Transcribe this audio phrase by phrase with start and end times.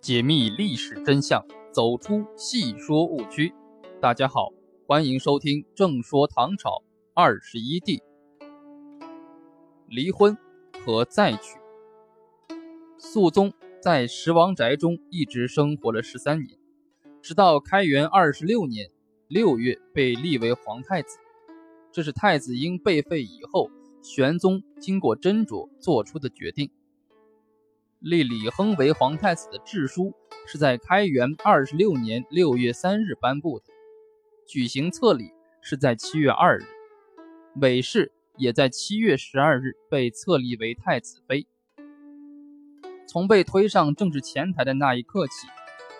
[0.00, 3.52] 解密历史真相，走出戏说误区。
[4.00, 4.48] 大家好，
[4.86, 7.98] 欢迎收听《正说唐朝二十一帝》。
[9.86, 10.34] 离婚
[10.82, 11.58] 和再娶。
[12.96, 13.52] 肃宗
[13.82, 16.58] 在十王宅中一直生活了十三年，
[17.20, 18.88] 直到开元二十六年
[19.28, 21.18] 六月被立为皇太子。
[21.92, 26.70] 这是太子婴被废以后，玄宗经过斟酌做出的决定。
[28.00, 30.14] 立李亨为皇太子的制书
[30.46, 33.66] 是在开元二十六年六月三日颁布的，
[34.46, 36.62] 举行册礼是在七月二日，
[37.56, 41.46] 韦氏也在七月十二日被册立为太子妃。
[43.06, 45.46] 从被推上政治前台的那一刻起，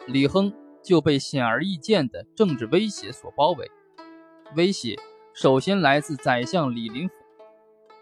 [0.06, 0.50] 李亨
[0.82, 3.70] 就被显而易见的政治威胁所包围。
[4.56, 4.98] 威胁
[5.34, 7.14] 首先来自宰相李林甫，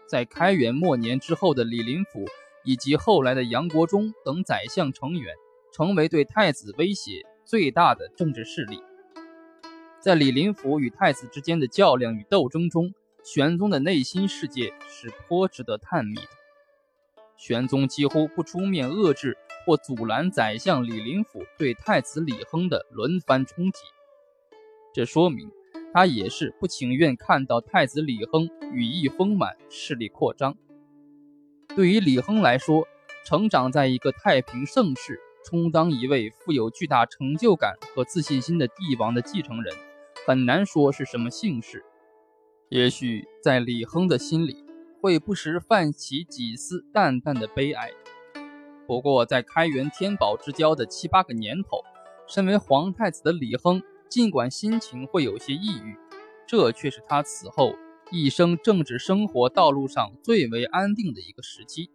[0.07, 2.25] 在开元末年之后的李林甫。
[2.63, 5.33] 以及后来的杨国忠等宰相成员，
[5.71, 8.81] 成为对太子威胁最大的政治势力。
[9.99, 12.93] 在李林甫与太子之间的较量与斗争中，
[13.23, 16.21] 玄宗的内心世界是颇值得探秘的。
[17.37, 23.79] 玄宗几乎不出面遏制或阻拦宰相李林甫对太子李亨的轮番冲击，
[24.93, 25.51] 这说明
[25.93, 30.57] 他也是不情愿看到太子李亨羽翼丰满、势力扩张。
[31.75, 32.87] 对于李亨来说，
[33.25, 39.73] 成长在一个太平盛世，充当一位富有巨大成就感和自信心的帝王的继承人，
[40.25, 41.85] 很难说是什么幸事。
[42.69, 44.65] 也许在李亨的心里，
[44.99, 47.91] 会不时泛起几丝淡淡的悲哀。
[48.87, 51.83] 不过，在开元天宝之交的七八个年头，
[52.27, 55.95] 身为皇太子的李亨，尽管心情会有些抑郁，
[56.47, 57.75] 这却是他此后。
[58.11, 61.91] 一生政治生活道路上最为安定的一个时期，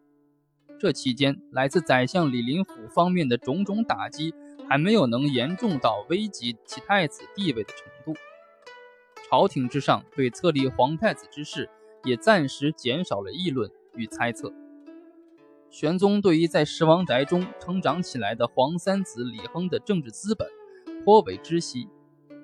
[0.79, 4.33] 这期间来自宰相李林甫方面的种种打击
[4.69, 8.17] 还没有能严重到危及其太子地位的程度。
[9.29, 11.69] 朝廷之上对册立皇太子之事
[12.05, 14.53] 也暂时减少了议论与猜测。
[15.71, 20.47] 玄宗对于在十王宅中成长起来的皇三子李亨的政治资本
[21.05, 21.89] 颇为知悉，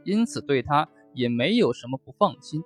[0.04, 2.60] 因此对他也没有什么不放心。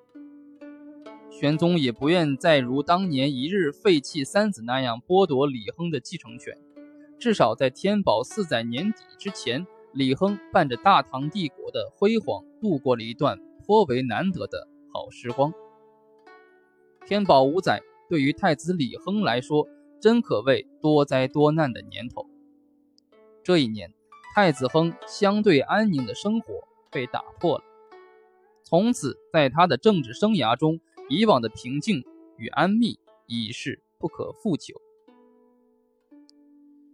[1.40, 6.56] 玄宗也不愿再如当年一日废弃三子那样剥夺李亨的继承权，
[7.18, 13.36] 至少在天宝四载年底之前，李亨伴着大唐帝国的辉煌度过了一段
[13.66, 15.52] 颇为难得的好时光。
[17.04, 19.66] 天宝五载对于太子李亨来说，
[20.00, 22.28] 真可谓多灾多难的年头。
[23.42, 23.92] 这一年，
[24.36, 26.46] 太子亨相对安宁的生活
[26.92, 27.64] 被打破了，
[28.62, 30.78] 从此在他的政治生涯中。
[31.08, 32.04] 以往的平静
[32.36, 34.74] 与安谧已是不可复求。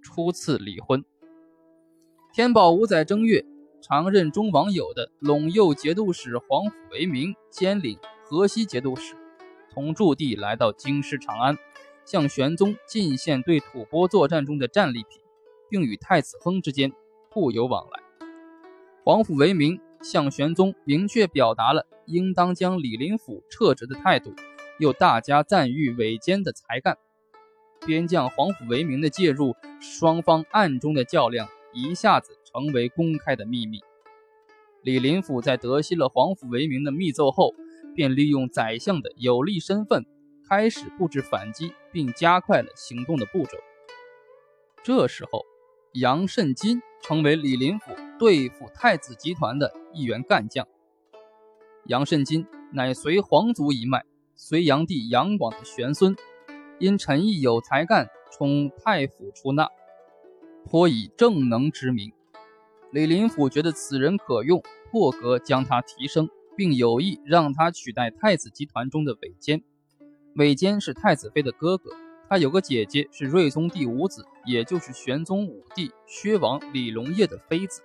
[0.02, 1.04] 初次离婚。
[2.32, 3.44] 天宝五载正月，
[3.80, 9.14] 常任中王友的陇右节度使皇甫为明兼领河西节度使，
[9.72, 11.56] 同驻地来到京师长安，
[12.04, 15.20] 向玄宗进献对吐蕃作战中的战利品，
[15.68, 16.92] 并与太子亨之间
[17.30, 18.26] 互有往来。
[19.04, 19.80] 皇甫为明。
[20.02, 24.34] 向玄宗明确表达了应当将李林甫撤职的态度，
[24.78, 26.96] 又大加赞誉韦坚的才干。
[27.86, 33.80] 边将皇甫为明的介入，双方暗中的较量一下子成为公开的秘密。
[34.82, 37.54] 李林甫在得悉了皇甫为明的密奏后，
[37.94, 40.04] 便利用宰相的有利身份，
[40.48, 43.58] 开始布置反击，并加快了行动的步骤。
[44.82, 45.44] 这时候，
[45.92, 47.92] 杨慎金成为李林甫。
[48.20, 50.68] 对付太子集团的一员干将
[51.86, 54.04] 杨慎金，乃隋皇族一脉，
[54.36, 56.14] 隋炀帝杨广的玄孙，
[56.78, 59.70] 因陈毅有才干，充太府出纳，
[60.66, 62.12] 颇以正能之名。
[62.92, 69.62] 李林甫觉得此人可用，破格将他提升，并有意让他取代太子集团中的韦坚。
[70.34, 71.90] 韦坚是太子妃的哥哥，
[72.28, 77.80] 他有个姐姐是睿宗第五子，也就是玄宗五弟薛王李隆业的妃子。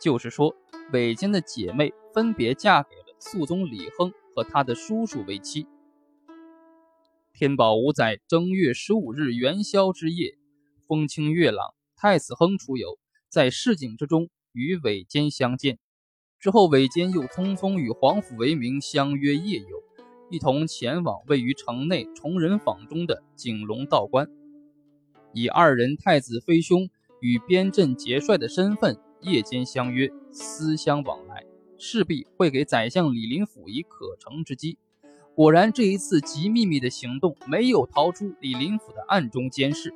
[0.00, 0.54] 就是说，
[0.92, 5.66] 韦坚的姐妹分别嫁给了肃宗李亨和他的叔叔为妻。
[7.34, 10.36] 天宝五载正月十五日元宵之夜，
[10.86, 12.98] 风清月朗，太子亨出游，
[13.28, 15.78] 在市井之中与韦坚相见。
[16.40, 19.82] 之后，韦坚又匆匆与皇甫为明相约夜游，
[20.30, 24.28] 一同前往位于城内崇仁坊中的景龙道观，
[25.32, 26.88] 以二人太子妃兄
[27.20, 28.96] 与边镇节帅的身份。
[29.20, 31.44] 夜间相约，私相往来，
[31.78, 34.78] 势必会给宰相李林甫以可乘之机。
[35.34, 39.94] 果然，这一次极秘密的行动没有逃出李林甫的暗中监视。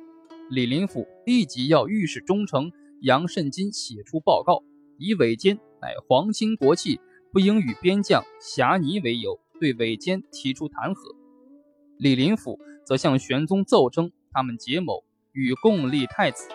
[0.49, 2.71] 李林甫立即要御史中丞
[3.01, 4.63] 杨慎金写出报告，
[4.97, 6.99] 以韦坚乃皇亲国戚，
[7.31, 11.15] 不应与边将侠尼为由，对韦坚提出弹劾。
[11.97, 16.47] 李林甫则向玄宗奏称他们结谋，与共立太子。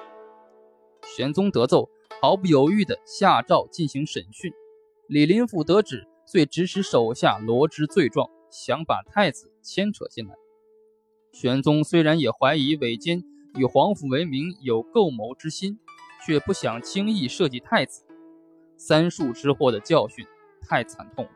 [1.04, 4.52] 玄宗得奏，毫不犹豫地下诏进行审讯。
[5.06, 10.34] 李林甫得旨，遂指使手下罗织罪状，想把太子牵扯进来。
[11.32, 13.22] 玄宗虽然也怀疑韦坚
[13.54, 15.78] 与皇甫为明有构谋之心，
[16.26, 18.04] 却不想轻易设计太子。
[18.76, 20.26] 三树之祸的教训
[20.60, 21.28] 太惨痛，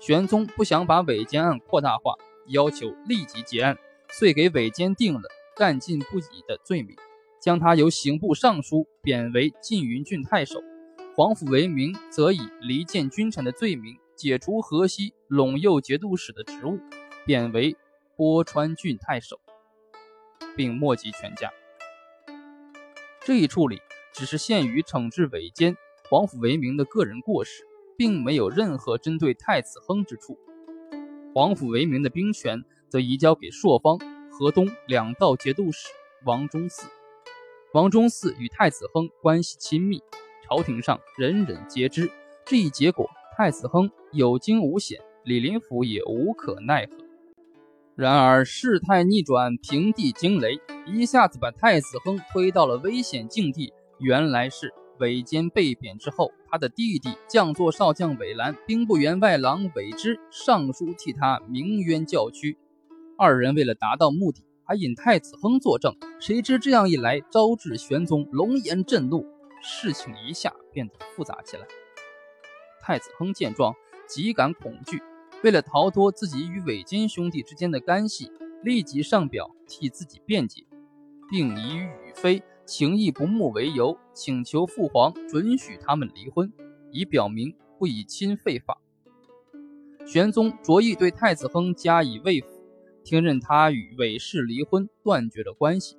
[0.00, 2.14] 玄宗不想把韦坚案扩大化，
[2.46, 3.76] 要求立即结案，
[4.10, 5.22] 遂给韦坚定了
[5.54, 6.96] 干尽不已的罪名，
[7.40, 10.62] 将他由刑部尚书贬为晋云郡太守。
[11.14, 16.78] 皇甫为明则以离间君臣的罪名解除河西陇右节度使的职务，
[17.24, 17.74] 贬为
[18.16, 19.40] 波川郡太守，
[20.54, 21.50] 并没及全家。
[23.20, 23.80] 这一处理
[24.12, 25.74] 只是限于惩治韦坚、
[26.10, 27.64] 皇甫为明的个人过失，
[27.96, 30.38] 并没有任何针对太子亨之处。
[31.34, 33.98] 皇甫为明的兵权则移交给朔方、
[34.30, 35.88] 河东两道节度使
[36.24, 36.84] 王忠嗣。
[37.76, 40.02] 王忠嗣与太子亨关系亲密。
[40.48, 42.10] 朝廷上人人皆知，
[42.42, 43.06] 这一结果，
[43.36, 46.92] 太子亨有惊无险，李林甫也无可奈何。
[47.94, 53.74] 然而事态逆转，平地惊雷，一下子把太子亨推到了危险境地。
[53.98, 62.56] 原来是韦坚被贬之后，他的弟弟将作少将韦兰、兵部员外郎韦之上书替他鸣冤叫屈。
[63.18, 65.94] 二人为了达到目的，还引太子亨作证。
[66.18, 69.24] 谁知这样一来，招致玄宗龙颜震怒。
[69.62, 71.66] 事情一下变得复杂起来。
[72.80, 73.74] 太子亨见状，
[74.08, 75.00] 极感恐惧，
[75.42, 78.30] 为了逃脱自己与韦金兄弟之间的干系，
[78.62, 80.64] 立即上表替自己辩解，
[81.30, 86.52] 并以与妃情义不睦为由，请求父皇准许他们离婚，
[86.90, 88.78] 以表明不以亲废法。
[90.04, 92.46] 玄宗着意对太子亨加以慰抚，
[93.06, 95.96] 听任他与韦氏离婚，断绝了关系。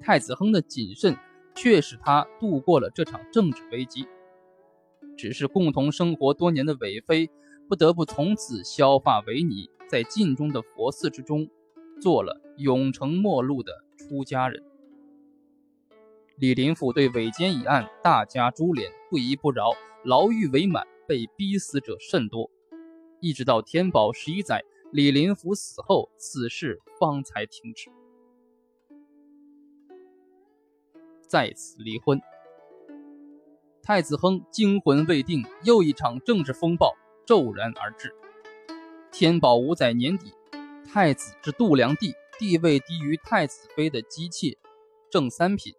[0.00, 1.14] 太子亨的谨慎。
[1.58, 4.06] 却使他度过了这场政治危机。
[5.16, 7.30] 只是共同生活多年的韦妃
[7.66, 11.48] 不得不从此削发为尼，在晋中的佛寺之中
[11.98, 14.62] 做了永成末路的出家人。
[16.36, 19.72] 李林甫对韦坚一案大加株连，不依不饶，
[20.04, 22.50] 牢狱为满，被逼死者甚多。
[23.20, 24.62] 一直到天宝十一载，
[24.96, 27.90] 李林甫死后，此事方才停止。
[31.28, 32.18] 再次离婚，
[33.82, 36.94] 太子亨惊魂未定，又一场政治风暴
[37.26, 38.14] 骤然而至。
[39.12, 40.32] 天宝五载年底，
[40.86, 44.56] 太子之度量帝地位低于太子妃的姬妾
[45.10, 45.74] 正三品，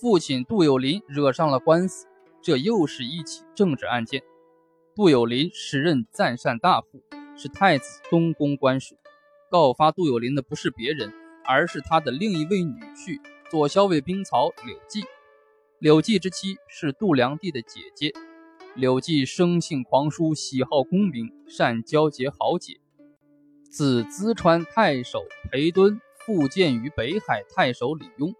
[0.00, 2.06] 父亲杜有林惹上了官司，
[2.40, 4.22] 这又是一起政治案件。
[4.94, 7.02] 杜有林时任赞善大夫，
[7.36, 8.96] 是太子东宫官属，
[9.50, 11.12] 告发杜有林的不是别人，
[11.44, 13.20] 而是他的另一位女婿。
[13.50, 15.04] 左骁卫兵曹柳骥，
[15.78, 18.12] 柳骥之妻是杜良帝的姐姐。
[18.74, 22.80] 柳骥生性狂疏，喜好功名，善交结豪杰。
[23.70, 28.34] 自淄川太守裴敦复见于北海太守李邕，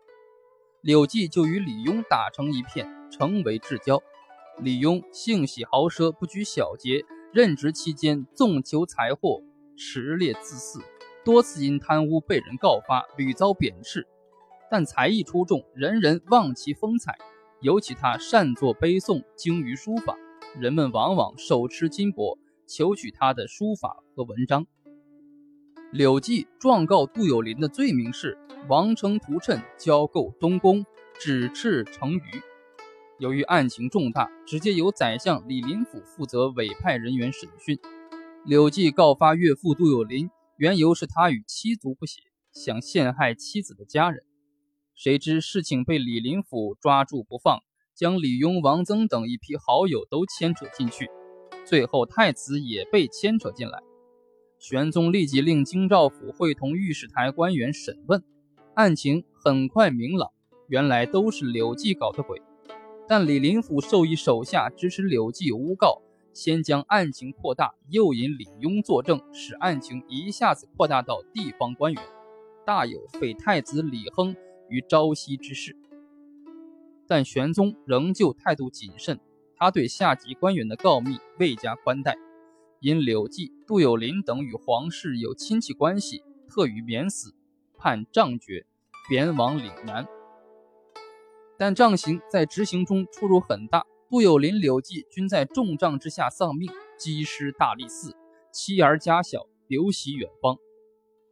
[0.81, 4.03] 柳记就与李邕打成一片，成为至交。
[4.59, 7.05] 李邕性喜豪奢，不拘小节，
[7.37, 9.43] 任职期间纵求财货，
[9.77, 10.81] 持劣自肆，
[11.23, 14.07] 多次因贪污被人告发，屡遭贬斥。
[14.71, 17.15] 但才艺出众，人人望其风采。
[17.61, 20.17] 尤其他善作碑颂，精于书法，
[20.59, 24.67] 人们往往手持金帛，求取他的书法和文章。
[25.93, 30.87] 柳记状告杜有林的罪名是王城屠谶交构东宫，
[31.21, 32.23] 指斥成虞。
[33.19, 37.79] 由于案情重大，直接由宰相李林甫负责委派人员审讯。
[38.45, 42.21] 柳记告发岳父杜有林，缘由是他与妻族不协，
[42.53, 44.23] 想陷害妻子的家人。
[44.95, 47.61] 谁知事情被李林甫抓住不放，
[47.95, 51.09] 将李邕、王曾等一批好友都牵扯进去，
[51.65, 53.83] 最后太子也被牵扯进来。
[54.59, 58.23] 玄宗立即令京兆府会同御史台官员审问，
[58.75, 60.31] 案情很快明朗，
[60.69, 62.43] 原来都是柳记搞的鬼。
[63.09, 72.03] 但李林甫授意手下支持柳记诬告，先将案情扩大，又引李邕作证，使案情一下子扩大到地方官员，
[72.65, 74.35] 大有废太子李亨。
[74.69, 75.77] 于朝夕之势，
[77.07, 79.21] 但玄宗仍旧态度谨慎，
[79.55, 82.17] 他对下级官员的告密未加宽待。
[82.81, 87.33] 因柳记、杜有林等与皇室有亲戚关系，特予免死，
[87.79, 88.67] 判杖决，
[89.09, 90.05] 贬往岭南。
[91.59, 93.85] 但杖刑在执行中出入很大。
[94.09, 98.15] 杜有林、柳记均在重杖之下丧命，积尸大理寺，
[98.53, 100.57] 妻儿家小流徙远方。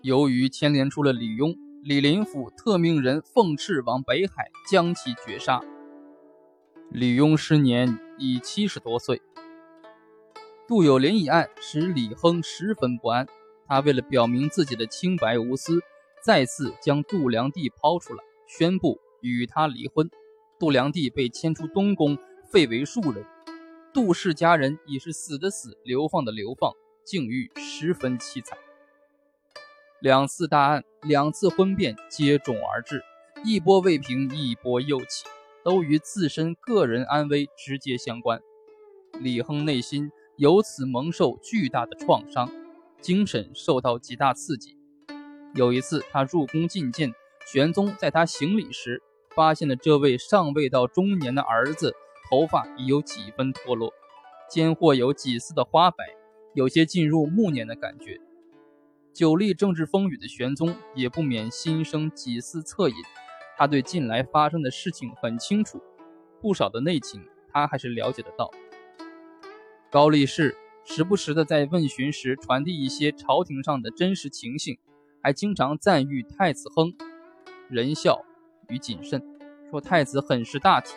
[0.01, 5.61] 由于牵连出了李邕，李林甫特命人奉敕往北海将其绝杀。
[6.91, 9.23] 李邕时年已七十多岁。
[10.67, 13.27] 杜有林一案使李亨十分不安，
[13.69, 15.81] 他为了表明自己的清白无私，
[16.23, 18.99] 再次将杜良娣抛出来，宣布
[19.31, 20.11] 与他离婚。
[20.59, 22.19] 杜良娣被迁出东宫。
[22.53, 23.27] 废为庶人，
[23.93, 26.73] 杜氏家人已是死的死，流放的流放，
[27.05, 28.57] 境遇十分凄惨。
[30.01, 33.03] 两次大案，两次婚变接踵而至，
[33.45, 35.25] 一波未平，一波又起，
[35.65, 38.41] 都与自身个人安危直接相关。
[39.19, 42.49] 李亨内心由此蒙受巨大的创伤，
[43.01, 44.77] 精神受到极大刺激。
[45.57, 47.13] 有一次，他入宫觐见
[47.47, 49.03] 玄宗，在他行礼时，
[49.35, 51.95] 发现了这位尚未到中年的儿子。
[52.31, 53.93] 头发已有几分脱落，
[54.49, 56.05] 肩或有几丝的花白，
[56.55, 58.19] 有些进入暮年的感觉。
[59.13, 62.95] 久历政治风雨的玄宗也不免心生几丝恻隐。
[63.59, 65.81] 他对近来发生的事情很清楚，
[66.41, 67.23] 不少的内情
[67.53, 68.51] 他还是了解得到。
[69.91, 74.79] 高力士时不时的在问询时传递一些朝廷上的真实情形，
[75.23, 76.97] 还经常赞誉太子亨
[77.69, 78.25] 仁孝
[78.69, 79.23] 与谨慎，
[79.71, 80.95] 说太子很是大体。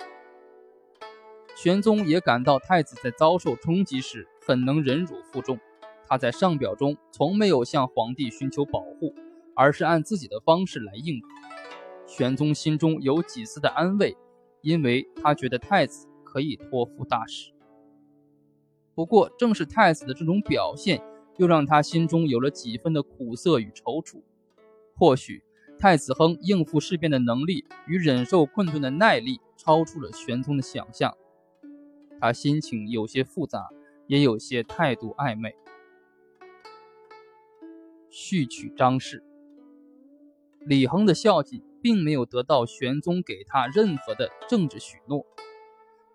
[1.56, 5.60] 玄宗也感到太子在遭受冲击时很能忍辱负重，
[6.08, 9.14] 他在上表中从没有向皇帝寻求保护，
[9.56, 11.28] 而是按自己的方式来应付。
[12.06, 14.16] 玄宗心中有几丝的安慰，
[14.62, 17.52] 因为他觉得太子可以托付大事。
[18.94, 21.04] 不过，正是太子的这种表现，
[21.38, 24.22] 又让他心中有了几分的苦涩与踌躇。
[24.96, 25.44] 或许，
[25.80, 31.16] 太子亨应付事变的能力与忍受困顿的耐力，超出了玄宗的想象。
[32.20, 33.70] 他心情有些复杂，
[34.08, 35.56] 也有些态度暧昧。
[38.10, 39.24] 续娶张氏，
[40.62, 45.24] 李亨的孝敬并没有得到玄宗给他任何的政治许诺。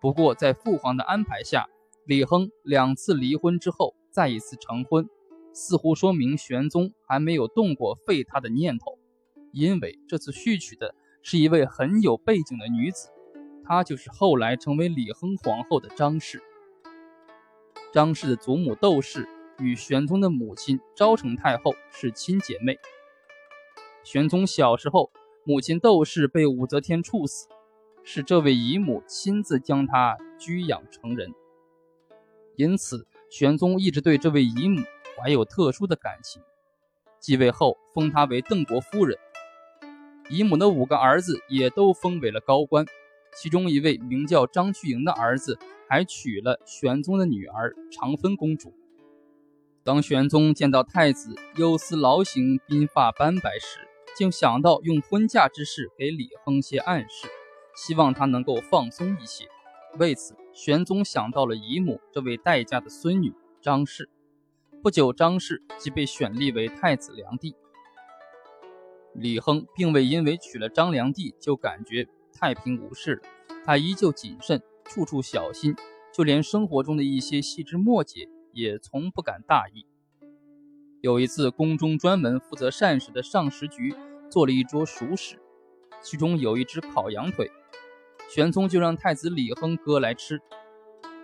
[0.01, 1.69] 不过，在父皇的安排下，
[2.05, 5.09] 李亨两次离婚之后再一次成婚，
[5.53, 8.99] 似乎说明玄宗还没有动过废他的念头，
[9.53, 13.11] 因为这次续娶的是一位很有背景的女子。
[13.65, 16.43] 她就是后来成为李亨皇后的张氏。
[17.93, 19.29] 张氏的祖母窦氏
[19.59, 22.77] 与玄宗的母亲昭成太后是亲姐妹。
[24.03, 25.13] 玄宗小时候，
[25.45, 27.47] 母亲窦氏被武则天处死，
[28.03, 31.33] 是这位姨母亲自将她居养成人。
[32.57, 34.83] 因此，玄宗一直对这位姨母
[35.17, 36.43] 怀有特殊的感情。
[37.21, 39.17] 继位后，封她为邓国夫人。
[40.29, 42.87] 姨母的五个儿子也都封为了高官。
[43.35, 48.75] 其中一位名叫张居营的儿子，还娶了玄宗的女儿长芬公主。
[49.85, 53.79] 当玄宗见到太子忧思劳形、鬓发斑白时，
[54.15, 57.27] 竟想到用婚嫁之事给李亨些暗示，
[57.75, 59.47] 希望他能够放松一些。
[59.99, 64.11] 为此，玄宗想到了姨母这位待嫁的孙女张氏。
[64.83, 67.55] 不久，张氏即被选立为太子良娣。
[69.15, 72.09] 李亨并未因为娶了张良娣就感觉。
[72.35, 73.23] 太平无事了，
[73.65, 75.77] 他依旧谨慎，处处小心，
[76.13, 79.87] 就连生活中的一些细枝末节也从不敢大意。
[81.03, 83.95] 有一次，宫中专门负责膳食的上食局
[84.31, 85.39] 做了一桌熟食，
[86.03, 87.51] 其中有一只烤羊腿，
[88.29, 90.41] 玄宗就让太子李亨割来吃。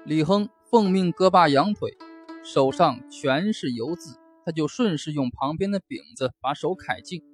[0.04, 1.96] 李亨奉命割罢羊腿，
[2.44, 7.24] 手上全是油渍，他就顺势用旁边的饼子把手揩净。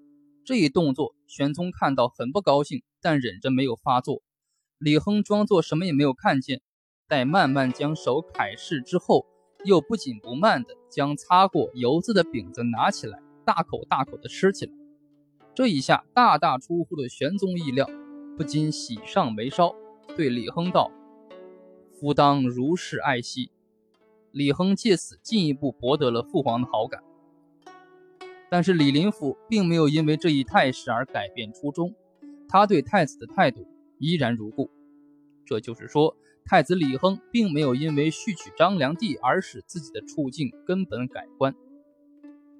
[0.44, 4.20] 这一动作，玄宗看到很不高兴，但忍着没有发作。
[4.78, 6.60] 李亨装作什么也没有看见，
[7.08, 9.24] 待慢慢将手揩拭之后，
[9.64, 14.72] 又不紧不慢地将擦过油渍的饼子拿起来，大口大口地吃起来。
[15.54, 17.88] 这一下大大出乎了玄宗意料，
[18.36, 19.74] 不禁喜上眉梢，
[20.14, 20.90] 对李亨道
[21.98, 23.50] ：“夫当如是爱惜。”
[24.30, 27.02] 李亨借此进一步博得了父皇的好感。
[28.54, 31.92] 但是李林甫并没有因为这一态势而改变初衷，
[32.48, 33.66] 他对太子的态度
[33.98, 34.70] 依然如故。
[35.44, 41.52] 这就是说，太子李亨并没有因为续娶张良娣而使自己的处境根本改观。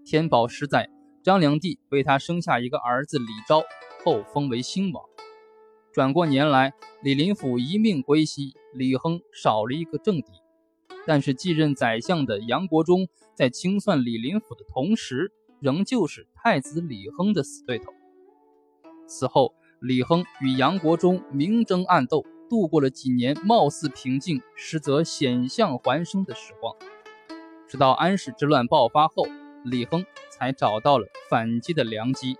[0.05, 0.91] 天宝十载，
[1.23, 3.63] 张良娣为他生下一个儿子李昭，
[4.05, 5.05] 后封为兴王。
[5.93, 6.73] 转过年来，
[7.05, 10.33] 李林甫一命归西，李亨少了一个政敌。
[11.07, 15.31] 但是继任宰相的杨国忠在清算李林甫的同时，
[15.65, 17.91] 仍旧是太子李亨的死对头。
[19.07, 26.77] 此后，李亨与杨国忠明争暗斗，度过了几年貌似平静，实则险象环生的时光。
[27.67, 29.27] 直到安史之乱爆发后，
[29.65, 32.37] 李亨才找到了反击的良机。